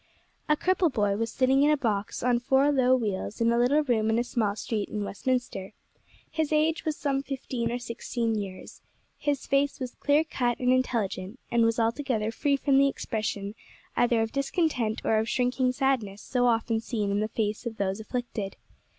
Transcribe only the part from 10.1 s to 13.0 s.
cut and intelligent, and was altogether free from the